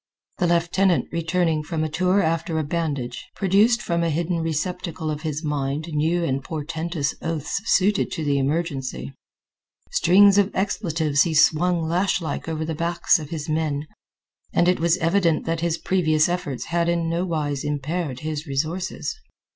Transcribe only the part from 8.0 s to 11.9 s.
to the emergency. Strings of expletives he swung